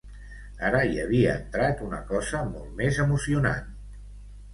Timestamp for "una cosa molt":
1.87-2.73